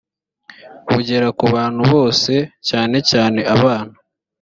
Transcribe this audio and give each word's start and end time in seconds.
bugere 0.91 1.27
ku 1.37 1.45
bantu 1.55 1.81
bose 1.93 2.33
cyane 2.67 2.97
cyane 3.09 3.39
abana 3.55 3.93